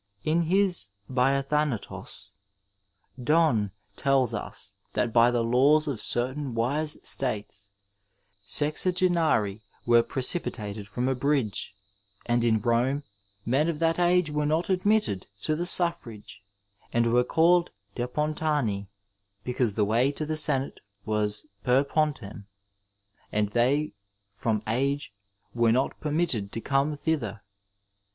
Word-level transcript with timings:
In 0.23 0.41
his 0.45 0.89
Biathan 1.11 1.77
atoB 1.79 2.31
Donne 3.23 3.69
tells 3.95 4.33
us 4.33 4.73
that 4.93 5.13
by 5.13 5.29
the 5.29 5.43
laws 5.43 5.87
of 5.87 6.01
certain 6.01 6.55
wise 6.55 6.97
states 7.07 7.69
sezagenarii 8.47 9.61
were 9.85 10.01
precipitated 10.01 10.87
from 10.87 11.07
a 11.07 11.13
bridge, 11.13 11.75
and 12.25 12.43
in 12.43 12.63
Some 12.63 13.03
men 13.45 13.69
of 13.69 13.77
that 13.77 13.99
age 13.99 14.31
were 14.31 14.47
not 14.47 14.71
admitted 14.71 15.27
to 15.43 15.55
the 15.55 15.65
safErage 15.67 16.37
and 16.91 17.05
they 17.05 17.09
were 17.09 17.23
called 17.23 17.69
Depaniani 17.95 18.87
because 19.43 19.75
the 19.75 19.85
way 19.85 20.11
to 20.13 20.25
the 20.25 20.35
senate 20.35 20.79
was 21.05 21.45
per 21.63 21.83
pofitemy 21.83 22.45
and 23.31 23.49
they 23.49 23.93
from 24.31 24.63
age 24.65 25.13
were 25.53 25.71
not 25.71 25.99
permitted 25.99 26.51
to 26.53 26.59
come 26.59 26.95
thither. 26.97 27.43